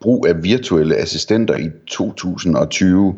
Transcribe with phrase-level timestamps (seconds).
[0.00, 3.14] brug af virtuelle assistenter i 2020.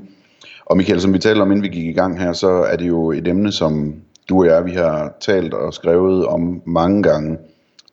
[0.67, 2.89] Og Michael, som vi talte om, inden vi gik i gang her, så er det
[2.89, 3.95] jo et emne, som
[4.29, 7.39] du og jeg, vi har talt og skrevet om mange gange.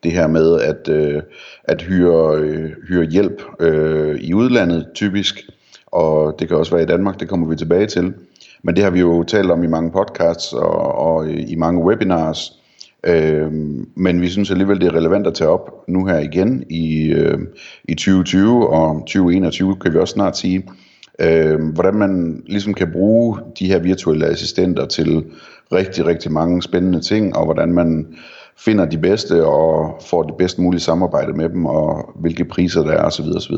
[0.02, 1.22] Det her med at, øh,
[1.64, 5.50] at hyre, øh, hyre hjælp øh, i udlandet typisk,
[5.86, 8.14] og det kan også være i Danmark, det kommer vi tilbage til.
[8.62, 12.61] Men det har vi jo talt om i mange podcasts og, og i mange webinars.
[13.06, 13.52] Øh,
[13.96, 17.38] men vi synes alligevel, det er relevant at tage op nu her igen i, øh,
[17.84, 20.64] i 2020 og 2021, kan vi også snart sige.
[21.18, 25.24] Øh, hvordan man ligesom kan bruge de her virtuelle assistenter til
[25.72, 28.06] rigtig, rigtig mange spændende ting, og hvordan man
[28.58, 32.90] finder de bedste og får det bedst mulige samarbejde med dem, og hvilke priser der
[32.90, 33.24] er osv.
[33.36, 33.56] osv.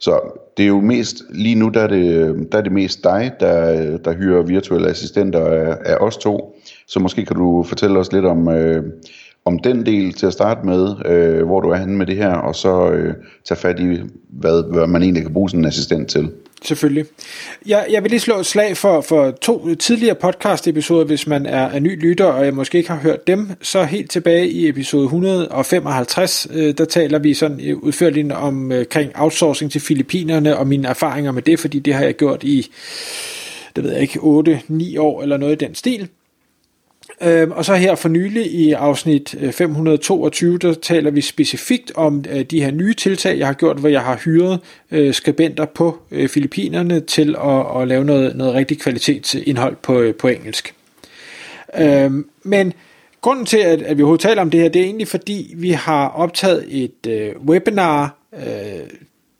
[0.00, 0.20] Så
[0.56, 3.96] det er jo mest, lige nu der er det, der er det mest dig, der,
[3.98, 6.57] der hyrer virtuelle assistenter af, af os to.
[6.88, 8.84] Så måske kan du fortælle os lidt om, øh,
[9.44, 12.32] om den del til at starte med, øh, hvor du er henne med det her,
[12.34, 14.00] og så øh, tage fat i,
[14.30, 16.30] hvad, hvad man egentlig kan bruge sådan en assistent til.
[16.64, 17.04] Selvfølgelig.
[17.66, 21.66] Jeg, jeg vil lige slå et slag for, for to tidligere podcast-episoder, hvis man er,
[21.66, 23.50] er ny lytter, og jeg måske ikke har hørt dem.
[23.62, 28.86] Så helt tilbage i episode 155, øh, der taler vi sådan øh, udførligt om øh,
[28.86, 32.66] kring outsourcing til Filippinerne, og mine erfaringer med det, fordi det har jeg gjort i,
[33.76, 36.08] det ved jeg ikke, 8-9 år eller noget i den stil.
[37.20, 42.24] Øh, og så her for nylig i afsnit øh, 522, der taler vi specifikt om
[42.30, 45.98] øh, de her nye tiltag, jeg har gjort, hvor jeg har hyret øh, skribenter på
[46.10, 50.74] øh, Filippinerne til at, at lave noget, noget rigtig kvalitetsindhold på, øh, på engelsk.
[51.78, 52.10] Øh,
[52.42, 52.72] men
[53.20, 55.70] grunden til, at, at vi overhovedet taler om det her, det er egentlig fordi, vi
[55.70, 58.88] har optaget et øh, webinar øh,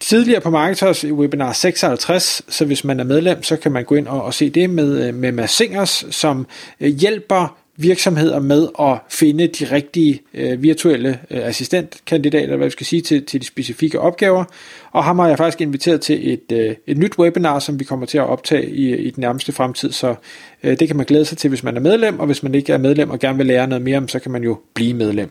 [0.00, 3.94] tidligere på Marketers i webinar 56, så hvis man er medlem, så kan man gå
[3.94, 6.47] ind og, og se det med, øh, med Mads Singers, som
[6.81, 12.87] øh, hjælper virksomheder med at finde de rigtige øh, virtuelle øh, assistentkandidater, hvad vi skal
[12.87, 14.44] sige, til, til de specifikke opgaver.
[14.93, 18.06] Og ham har jeg faktisk inviteret til et, øh, et nyt webinar, som vi kommer
[18.06, 20.15] til at optage i, i den nærmeste fremtid, så
[20.62, 22.72] øh, det kan man glæde sig til, hvis man er medlem, og hvis man ikke
[22.72, 25.31] er medlem og gerne vil lære noget mere om, så kan man jo blive medlem.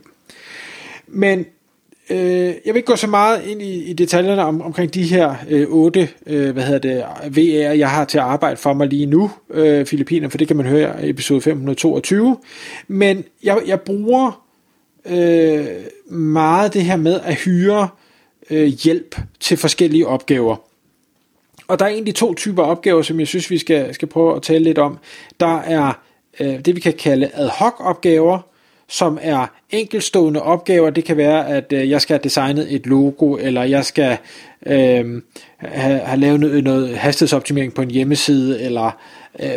[1.08, 1.46] Men
[2.10, 5.36] Øh, jeg vil ikke gå så meget ind i, i detaljerne om, omkring de her
[5.50, 7.04] øh, otte øh, hvad hedder det,
[7.36, 10.58] VR, jeg har til at arbejde for mig lige nu, øh, Filippiner, for det kan
[10.58, 12.38] man høre i episode 522.
[12.88, 14.44] Men jeg, jeg bruger
[15.06, 15.66] øh,
[16.18, 17.88] meget det her med at hyre
[18.50, 20.56] øh, hjælp til forskellige opgaver.
[21.68, 24.42] Og der er egentlig to typer opgaver, som jeg synes, vi skal, skal prøve at
[24.42, 24.98] tale lidt om.
[25.40, 25.94] Der er
[26.40, 28.40] øh, det, vi kan kalde ad hoc opgaver,
[28.90, 30.90] som er enkelstående opgaver.
[30.90, 34.18] Det kan være, at øh, jeg skal have designet et logo, eller jeg skal
[34.66, 35.22] øh,
[35.58, 38.92] have, have lavet noget, noget hastighedsoptimering på en hjemmeside, eller
[39.40, 39.50] øh,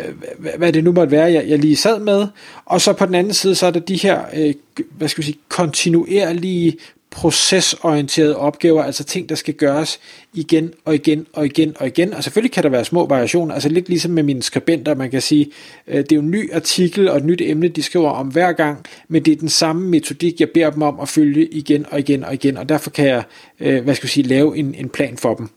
[0.57, 2.27] hvad det nu måtte være, jeg, jeg lige sad med.
[2.65, 4.53] Og så på den anden side, så er der de her, øh,
[4.97, 6.77] hvad skal vi sige, kontinuerlige
[7.11, 9.99] procesorienterede opgaver, altså ting, der skal gøres
[10.33, 12.13] igen og igen og igen og igen.
[12.13, 15.21] Og selvfølgelig kan der være små variationer, altså lidt ligesom med mine skribenter, man kan
[15.21, 15.51] sige,
[15.87, 18.51] øh, det er jo en ny artikel og et nyt emne, de skriver om hver
[18.51, 21.99] gang, men det er den samme metodik, jeg beder dem om at følge igen og
[21.99, 23.23] igen og igen, og derfor kan jeg,
[23.59, 25.49] øh, hvad skal jeg sige, lave en, en plan for dem.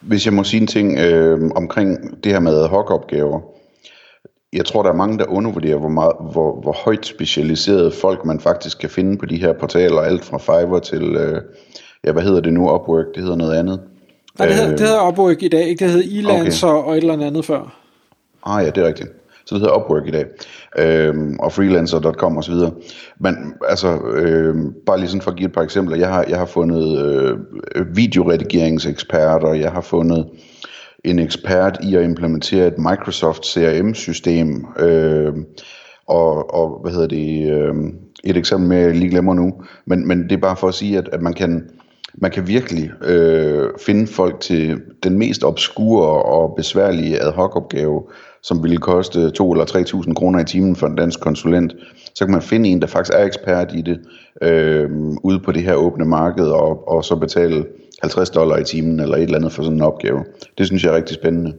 [0.00, 3.51] Hvis jeg må sige en ting øh, omkring det her med ad hoc opgaver,
[4.52, 8.40] jeg tror, der er mange, der undervurderer, hvor, meget, hvor, hvor højt specialiserede folk man
[8.40, 10.00] faktisk kan finde på de her portaler.
[10.00, 11.40] Alt fra Fiverr til, øh,
[12.04, 13.80] ja, hvad hedder det nu, Upwork, det hedder noget andet.
[14.38, 15.84] Nej, det hedder, øh, det hedder Upwork i dag, ikke?
[15.84, 16.88] Det hedder Elancer okay.
[16.88, 17.78] og et eller andet før.
[18.46, 19.08] Ah ja, det er rigtigt.
[19.46, 20.24] Så det hedder Upwork i dag.
[20.78, 22.54] Øhm, og freelancer.com osv.
[23.18, 25.96] Men altså, øhm, bare lige sådan for at give et par eksempler.
[25.96, 30.26] Jeg har, jeg har fundet øh, videoredigeringseksperter, jeg har fundet
[31.04, 35.32] en ekspert i at implementere et Microsoft CRM-system, øh,
[36.06, 37.74] og, og hvad hedder det, øh,
[38.24, 39.52] et eksempel med, jeg lige glemmer nu,
[39.86, 41.70] men, men det er bare for at sige, at, at man kan,
[42.14, 48.02] man kan virkelig øh, finde folk til den mest obskure og besværlige ad hoc opgave,
[48.42, 51.74] som ville koste 2 eller 3.000 kroner i timen for en dansk konsulent,
[52.14, 54.00] så kan man finde en, der faktisk er ekspert i det,
[54.42, 54.90] øh,
[55.22, 57.64] ude på det her åbne marked, og, og så betale
[58.02, 60.24] 50 dollar i timen eller et eller andet for sådan en opgave.
[60.58, 61.52] Det synes jeg er rigtig spændende.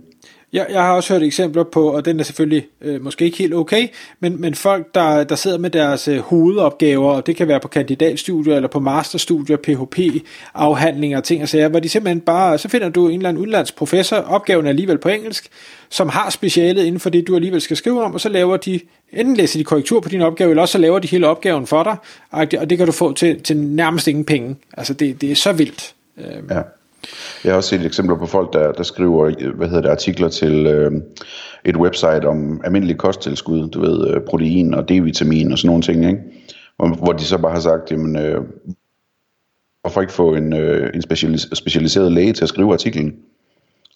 [0.53, 3.53] Jeg, jeg har også hørt eksempler på, og den er selvfølgelig øh, måske ikke helt
[3.53, 3.87] okay,
[4.19, 7.67] men, men folk, der, der sidder med deres øh, hovedopgaver, og det kan være på
[7.67, 12.89] kandidatstudier eller på masterstudier, PHP-afhandlinger og ting og sager, hvor de simpelthen bare, så finder
[12.89, 15.49] du en eller anden udlandsprofessor, opgaven er alligevel på engelsk,
[15.89, 18.79] som har specialet inden for det, du alligevel skal skrive om, og så laver de,
[19.13, 21.83] enten læser de korrektur på din opgave, eller også så laver de hele opgaven for
[21.83, 21.95] dig,
[22.31, 24.55] og det kan du få til, til nærmest ingen penge.
[24.77, 25.93] Altså det, det er så vildt.
[26.17, 26.61] Øh, Ja.
[27.43, 30.67] Jeg har også set eksempler på folk, der, der skriver hvad hedder det, artikler til
[30.67, 30.91] øh,
[31.65, 36.05] et website om almindelig kosttilskud, du ved, øh, protein og D-vitamin og sådan nogle ting,
[36.05, 36.21] ikke?
[36.77, 38.41] Hvor, hvor de så bare har sagt, jamen, øh,
[39.81, 43.15] hvorfor ikke få en, øh, en specialis- specialiseret læge til at skrive artiklen?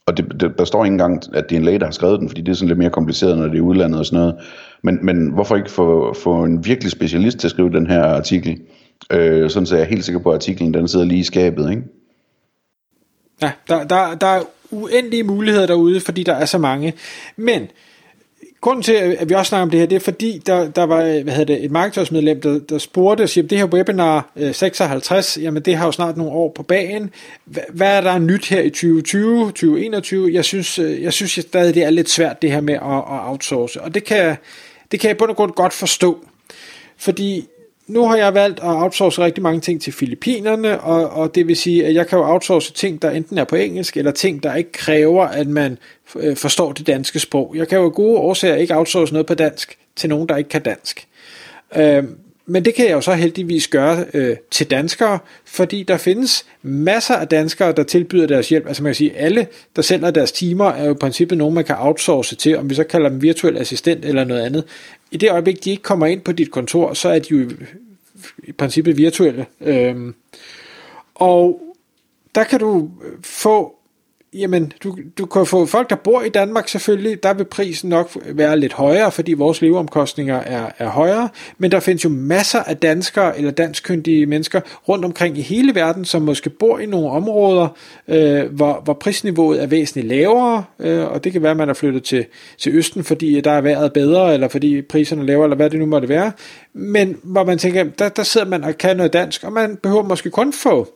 [0.05, 2.19] Og det, det, der står ikke engang, at det er en læge, der har skrevet
[2.19, 4.35] den, fordi det er sådan lidt mere kompliceret, når det er udlandet og sådan noget.
[4.83, 8.61] Men, men hvorfor ikke få, få en virkelig specialist til at skrive den her artikel?
[9.13, 11.69] Øh, sådan så jeg er helt sikker på, at artiklen den sidder lige i skabet,
[11.69, 11.83] ikke?
[13.41, 16.93] Ja, der, der, der er uendelige muligheder derude, fordi der er så mange.
[17.35, 17.67] Men
[18.61, 21.23] grunden til, at vi også snakker om det her, det er fordi, der, der var
[21.23, 25.37] hvad hedder det, et markedsmedlem, der, der spurgte og siger, det her webinar øh, 56,
[25.41, 27.09] jamen det har jo snart nogle år på bagen.
[27.69, 30.33] Hvad er der nyt her i 2020, 2021?
[30.33, 32.81] Jeg synes, øh, jeg synes jeg stadig, det er lidt svært det her med at,
[32.81, 34.35] at outsource, og det kan,
[34.91, 36.25] det kan jeg på og grund godt forstå.
[36.97, 37.47] Fordi
[37.87, 41.55] nu har jeg valgt at outsource rigtig mange ting til Filippinerne, og, og det vil
[41.55, 44.55] sige, at jeg kan jo outsource ting, der enten er på engelsk, eller ting, der
[44.55, 45.77] ikke kræver, at man
[46.15, 47.53] øh, forstår det danske sprog.
[47.55, 50.49] Jeg kan jo af gode årsager ikke outsource noget på dansk til nogen, der ikke
[50.49, 51.07] kan dansk.
[51.75, 52.03] Øh,
[52.49, 57.15] men det kan jeg jo så heldigvis gøre øh, til danskere, fordi der findes masser
[57.15, 58.67] af danskere, der tilbyder deres hjælp.
[58.67, 61.65] Altså man kan sige, alle, der sælger deres timer, er jo i princippet nogen, man
[61.65, 64.63] kan outsource til, om vi så kalder dem virtuel assistent eller noget andet.
[65.11, 67.49] I det øjeblik, de ikke kommer ind på dit kontor, så er de jo
[68.43, 69.45] i princippet virtuelle.
[69.61, 70.15] Øhm,
[71.15, 71.61] og
[72.35, 72.89] der kan du
[73.23, 73.76] få
[74.39, 78.17] jamen, du, du kan få folk, der bor i Danmark selvfølgelig, der vil prisen nok
[78.25, 82.77] være lidt højere, fordi vores leveomkostninger er, er højere, men der findes jo masser af
[82.77, 87.67] danskere eller danskkyndige mennesker rundt omkring i hele verden, som måske bor i nogle områder,
[88.07, 91.73] øh, hvor, hvor prisniveauet er væsentligt lavere, øh, og det kan være, at man er
[91.73, 92.25] flyttet til,
[92.57, 95.79] til Østen, fordi der er vejret bedre, eller fordi priserne er lavere, eller hvad det
[95.79, 96.31] nu måtte være,
[96.73, 100.03] men hvor man tænker, der, der sidder man og kan noget dansk, og man behøver
[100.03, 100.87] måske kun få,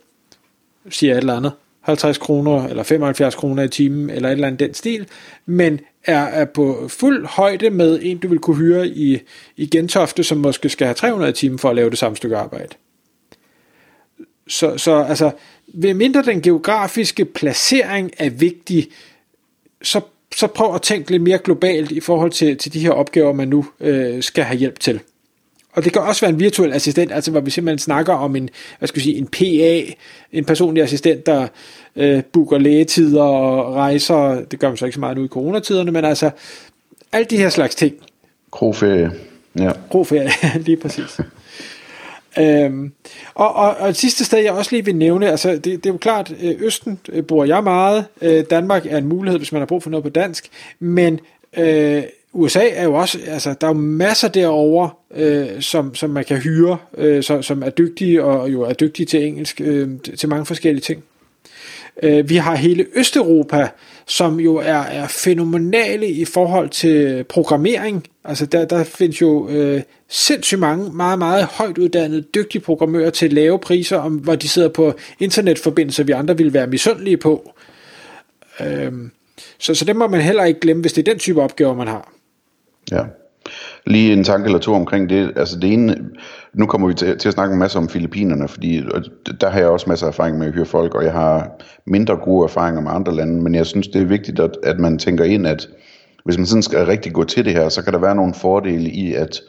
[0.90, 4.60] siger et eller andet, 50 kroner eller 75 kroner i timen eller et eller andet
[4.60, 5.08] den stil,
[5.46, 9.20] men er, er på fuld højde med en, du vil kunne hyre i,
[9.58, 12.38] i Gentofte, som måske skal have 300 i timen for at lave det samme stykke
[12.38, 12.76] arbejde.
[14.48, 15.32] Så, så altså,
[15.68, 18.88] ved mindre den geografiske placering er vigtig,
[19.82, 20.02] så,
[20.36, 23.48] så prøv at tænke lidt mere globalt i forhold til, til de her opgaver, man
[23.48, 25.00] nu øh, skal have hjælp til.
[25.74, 28.50] Og det kan også være en virtuel assistent, altså hvor vi simpelthen snakker om en,
[28.80, 29.94] hvad skal vi sige, en PA,
[30.32, 31.48] en personlig assistent, der
[31.96, 35.92] øh, booker lægetider og rejser, det gør man så ikke så meget nu i coronatiderne,
[35.92, 36.30] men altså
[37.12, 37.96] alle de her slags ting.
[38.52, 39.12] Kroferie,
[39.60, 39.72] ja.
[39.92, 40.30] Kroferie,
[40.66, 41.20] lige præcis.
[42.40, 42.92] Øhm,
[43.34, 45.90] og, og, og et sidste sted, jeg også lige vil nævne, altså det, det er
[45.90, 49.62] jo klart, øh, Østen øh, bor jeg meget, øh, Danmark er en mulighed, hvis man
[49.62, 51.20] har brug for noget på dansk, men
[51.58, 52.04] øh,
[52.34, 56.38] USA er jo også, altså der er jo masser derovre, øh, som, som man kan
[56.38, 60.46] hyre, øh, som, som er dygtige og jo er dygtige til engelsk, øh, til mange
[60.46, 61.04] forskellige ting.
[62.04, 63.70] Øh, vi har hele Østeuropa,
[64.08, 68.08] som jo er, er fænomenale i forhold til programmering.
[68.26, 73.34] Altså der, der findes jo øh, sindssygt mange meget, meget højt uddannede, dygtige programmører til
[73.34, 77.54] lave priser, om, hvor de sidder på internetforbindelser, vi andre ville være misundelige på.
[78.60, 78.92] Øh,
[79.60, 81.88] så, så det må man heller ikke glemme, hvis det er den type opgaver, man
[81.88, 82.14] har.
[82.92, 83.04] Ja.
[83.86, 85.34] Lige en tanke eller to omkring det.
[85.36, 85.98] Altså det ene,
[86.54, 88.84] nu kommer vi til, til at snakke en masse om Filippinerne, fordi
[89.42, 92.16] der har jeg også masser af erfaring med at høre folk, og jeg har mindre
[92.16, 95.24] gode erfaringer med andre lande, men jeg synes, det er vigtigt, at, at man tænker
[95.24, 95.68] ind, at
[96.26, 98.90] hvis man sådan skal rigtig gå til det her, så kan der være nogle fordele
[98.90, 99.42] i at,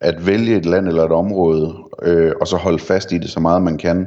[0.00, 3.40] at vælge et land eller et område, øh, og så holde fast i det så
[3.40, 4.06] meget man kan.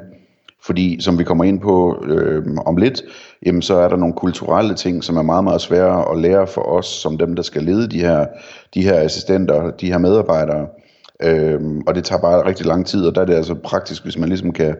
[0.61, 3.01] Fordi som vi kommer ind på øh, om lidt,
[3.45, 6.61] jamen så er der nogle kulturelle ting, som er meget, meget svære at lære for
[6.61, 8.25] os, som dem, der skal lede de her,
[8.73, 10.67] de her assistenter, de her medarbejdere.
[11.23, 14.17] Øh, og det tager bare rigtig lang tid, og der er det altså praktisk, hvis
[14.17, 14.75] man ligesom kan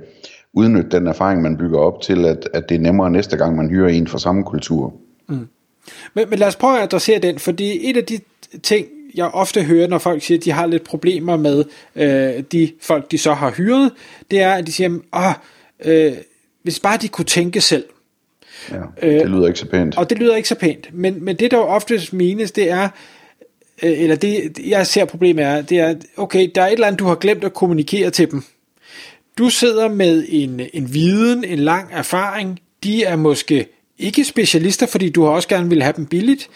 [0.53, 3.69] udnytte den erfaring, man bygger op til, at, at det er nemmere næste gang, man
[3.69, 4.93] hyrer en fra samme kultur.
[5.29, 5.47] Mm.
[6.13, 8.19] Men, men lad os prøve at adressere den, fordi et af de
[8.63, 11.63] ting, jeg ofte hører, når folk siger, at de har lidt problemer med
[11.95, 13.91] øh, de folk, de så har hyret,
[14.31, 15.35] det er, at de siger, at
[15.85, 16.13] øh,
[16.63, 17.85] hvis bare de kunne tænke selv.
[18.71, 19.97] Ja, det lyder ikke så pænt.
[19.97, 20.89] Og det lyder ikke så pænt.
[20.93, 22.89] Men, men det, der jo oftest menes, det er,
[23.83, 26.99] øh, eller det, jeg ser problemet er, det er, okay, der er et eller andet,
[26.99, 28.43] du har glemt at kommunikere til dem.
[29.37, 33.67] Du sidder med en, en viden, en lang erfaring, de er måske
[33.99, 36.49] ikke specialister, fordi du har også gerne vil have dem billigt.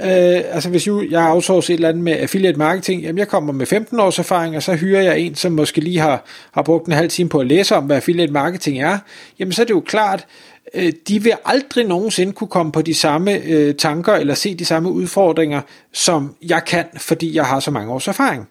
[0.00, 3.52] Øh, altså hvis jeg, jeg outsourcer et eller andet med affiliate marketing, jamen jeg kommer
[3.52, 6.86] med 15 års erfaring, og så hyrer jeg en, som måske lige har, har brugt
[6.86, 8.98] en halv time på at læse om, hvad affiliate marketing er,
[9.38, 10.26] jamen så er det jo klart,
[10.74, 14.64] øh, de vil aldrig nogensinde kunne komme på de samme øh, tanker, eller se de
[14.64, 15.60] samme udfordringer,
[15.92, 18.48] som jeg kan, fordi jeg har så mange års erfaring.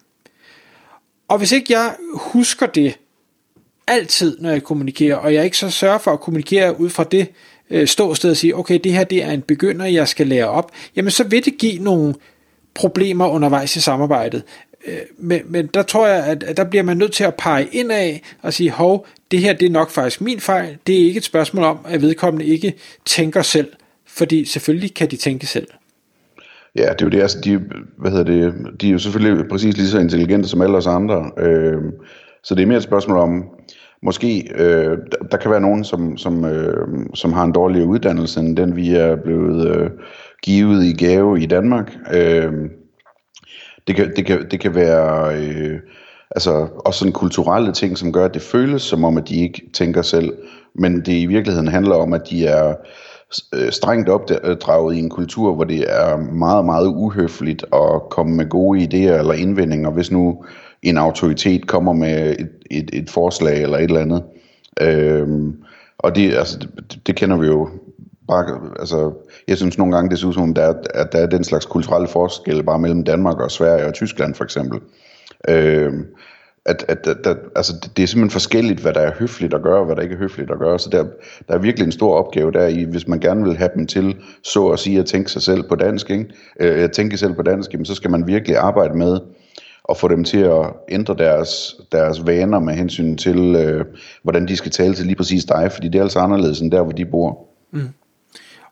[1.28, 2.98] Og hvis ikke jeg husker det
[3.86, 7.28] altid, når jeg kommunikerer, og jeg ikke så sørger for at kommunikere ud fra det
[7.70, 10.72] øh, ståsted og sige, okay, det her det er en begynder, jeg skal lære op,
[10.96, 12.14] jamen så vil det give nogle
[12.74, 14.42] problemer undervejs i samarbejdet.
[14.86, 17.68] Øh, men, men der tror jeg, at, at der bliver man nødt til at pege
[17.72, 20.76] ind af og sige, hov, det her det er nok faktisk min fejl.
[20.86, 23.68] Det er ikke et spørgsmål om, at vedkommende ikke tænker selv,
[24.06, 25.66] fordi selvfølgelig kan de tænke selv.
[26.76, 27.60] Ja, det er jo det, altså, de,
[27.98, 31.30] hvad hedder det, de er jo selvfølgelig præcis lige så intelligente som alle os andre,
[31.38, 31.76] øh,
[32.42, 33.44] så det er mere et spørgsmål om,
[34.02, 34.98] måske, øh,
[35.30, 38.94] der kan være nogen, som, som, øh, som har en dårligere uddannelse, end den vi
[38.94, 39.90] er blevet øh,
[40.42, 41.96] givet i gave i Danmark.
[42.14, 42.52] Øh,
[43.86, 45.80] det, kan, det, kan, det kan være øh,
[46.30, 49.62] altså, også sådan kulturelle ting, som gør, at det føles som om, at de ikke
[49.74, 50.32] tænker selv,
[50.74, 52.74] men det i virkeligheden handler om, at de er
[53.54, 58.48] øh, strengt opdraget i en kultur, hvor det er meget, meget uhøfligt at komme med
[58.48, 60.44] gode idéer eller indvendinger, hvis nu
[60.82, 64.22] en autoritet kommer med et, et, et forslag eller et eller andet.
[64.80, 65.56] Øhm,
[65.98, 67.68] og det, altså, det, det kender vi jo
[68.28, 69.12] bare, altså,
[69.48, 72.08] jeg synes nogle gange, det ser ud som, der at der er den slags kulturelle
[72.08, 74.80] forskel bare mellem Danmark og Sverige og Tyskland for eksempel.
[75.48, 76.06] Øhm,
[76.64, 79.78] at, at, at, at altså, det er simpelthen forskelligt, hvad der er høfligt at gøre,
[79.78, 80.78] og hvad der ikke er høfligt at gøre.
[80.78, 81.04] Så der,
[81.48, 84.16] der er virkelig en stor opgave der i, hvis man gerne vil have dem til,
[84.42, 86.26] så at sige, at tænke sig selv på dansk, ikke?
[86.60, 89.18] Øh, at tænke selv på dansk, jamen, så skal man virkelig arbejde med
[89.88, 93.84] og få dem til at ændre deres, deres vaner med hensyn til, øh,
[94.22, 96.82] hvordan de skal tale til lige præcis dig, fordi det er altså anderledes end der,
[96.82, 97.38] hvor de bor.
[97.72, 97.88] Mm.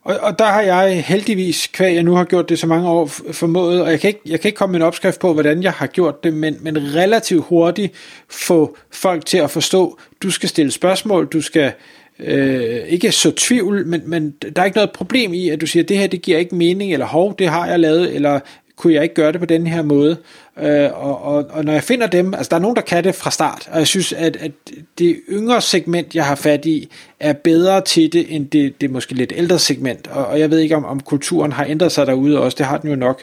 [0.06, 3.06] Og, og der har jeg heldigvis, kvæg jeg nu har gjort det så mange år,
[3.32, 5.72] formået, og jeg kan ikke, jeg kan ikke komme med en opskrift på, hvordan jeg
[5.72, 7.92] har gjort det, men, men relativt hurtigt
[8.30, 11.72] få folk til at forstå, du skal stille spørgsmål, du skal
[12.18, 15.82] øh, ikke så tvivl, men, men der er ikke noget problem i, at du siger,
[15.82, 18.40] det her det giver ikke mening, eller hov, det har jeg lavet, eller
[18.76, 20.16] kunne jeg ikke gøre det på den her måde?
[20.58, 23.14] Øh, og, og, og når jeg finder dem, altså der er nogen, der kan det
[23.14, 24.52] fra start, og jeg synes, at, at
[24.98, 26.90] det yngre segment, jeg har fat i,
[27.20, 30.58] er bedre til det, end det, det måske lidt ældre segment, og, og jeg ved
[30.58, 33.22] ikke, om, om kulturen har ændret sig derude også, det har den jo nok.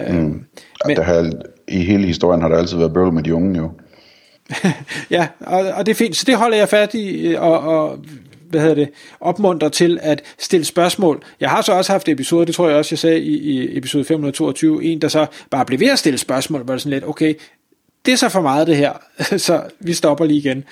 [0.00, 0.44] Øh, mm.
[0.86, 1.32] men, der har,
[1.68, 3.70] I hele historien har der altid været bøvl med de unge jo.
[5.10, 7.98] ja, og, og det er fint, så det holder jeg fat i, og, og
[8.50, 8.88] hvad hedder det,
[9.20, 11.22] opmuntre til at stille spørgsmål.
[11.40, 14.04] Jeg har så også haft episoder, det tror jeg også, jeg sagde i, i episode
[14.04, 17.34] 522, en der så bare blev ved at stille spørgsmål, hvor det sådan lidt, okay,
[18.06, 18.92] det er så for meget det her,
[19.46, 20.64] så vi stopper lige igen.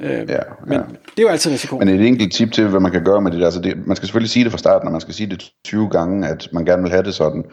[0.00, 0.40] Øh, ja, ja.
[0.66, 1.78] Men det er jo altid risiko.
[1.78, 3.96] Men et enkelt tip til, hvad man kan gøre med det der, altså det, man
[3.96, 6.64] skal selvfølgelig sige det fra starten, og man skal sige det 20 gange, at man
[6.64, 7.44] gerne vil have det sådan.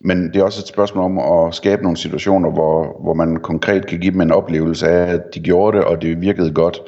[0.00, 3.86] Men det er også et spørgsmål om at skabe nogle situationer, hvor, hvor man konkret
[3.86, 6.80] kan give dem en oplevelse af, at de gjorde det, og det virkede godt.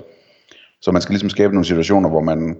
[0.82, 2.56] Så man skal ligesom skabe nogle situationer, hvor man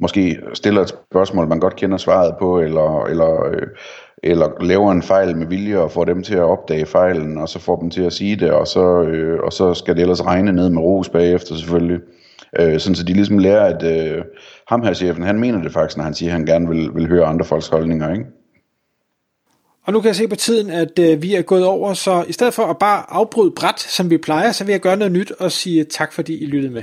[0.00, 3.66] måske stiller et spørgsmål, man godt kender svaret på, eller, eller, øh,
[4.22, 7.58] eller laver en fejl med vilje og får dem til at opdage fejlen, og så
[7.58, 10.52] får dem til at sige det, og så, øh, og så skal det ellers regne
[10.52, 12.00] ned med ros bagefter selvfølgelig.
[12.60, 14.24] Øh, sådan så de ligesom lærer, at øh,
[14.68, 17.08] ham her chefen, han mener det faktisk, når han siger, at han gerne vil, vil
[17.08, 18.24] høre andre folks holdninger, ikke?
[19.86, 22.32] Og nu kan jeg se på tiden, at øh, vi er gået over, så i
[22.32, 25.30] stedet for at bare afbryde bræt, som vi plejer, så vil jeg gøre noget nyt
[25.30, 26.82] og sige tak, fordi I lyttede med.